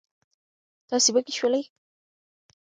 تاسې 0.89 1.09
وږي 1.13 1.33
شولئ. 1.37 1.63